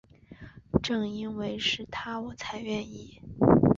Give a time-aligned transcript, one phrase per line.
[0.81, 3.21] 正因为是他我才愿意